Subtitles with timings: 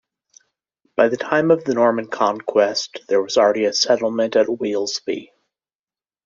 [0.95, 5.29] By the time of the Norman conquest there was already a settlement at Weelsby.